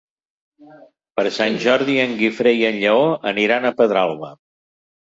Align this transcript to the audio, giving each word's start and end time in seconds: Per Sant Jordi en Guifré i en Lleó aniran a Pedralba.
Per 1.19 1.25
Sant 1.35 1.59
Jordi 1.65 1.99
en 2.07 2.17
Guifré 2.23 2.55
i 2.63 2.67
en 2.73 2.81
Lleó 2.87 3.05
aniran 3.35 3.71
a 3.73 3.77
Pedralba. 3.85 4.35